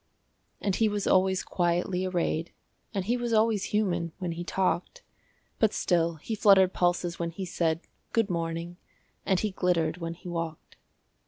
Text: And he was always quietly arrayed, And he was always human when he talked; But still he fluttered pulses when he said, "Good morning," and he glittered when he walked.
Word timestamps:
And 0.59 0.77
he 0.77 0.89
was 0.89 1.05
always 1.05 1.43
quietly 1.43 2.07
arrayed, 2.07 2.51
And 2.91 3.05
he 3.05 3.17
was 3.17 3.33
always 3.33 3.65
human 3.65 4.13
when 4.17 4.31
he 4.31 4.43
talked; 4.43 5.03
But 5.59 5.73
still 5.75 6.15
he 6.15 6.33
fluttered 6.33 6.73
pulses 6.73 7.19
when 7.19 7.29
he 7.29 7.45
said, 7.45 7.81
"Good 8.11 8.27
morning," 8.27 8.77
and 9.27 9.39
he 9.39 9.51
glittered 9.51 9.97
when 9.97 10.15
he 10.15 10.27
walked. 10.27 10.75